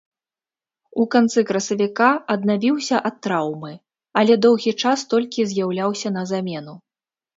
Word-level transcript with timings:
У 1.01 1.03
канцы 1.15 1.39
красавіка 1.49 2.07
аднавіўся 2.35 2.97
ад 3.11 3.15
траўмы, 3.27 3.71
але 4.23 4.33
доўгі 4.47 4.71
час 4.85 4.99
толькі 5.13 5.49
з'яўляўся 5.53 6.09
на 6.17 6.23
замену. 6.33 6.73